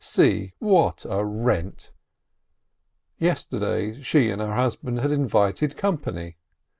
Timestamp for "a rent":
1.07-1.91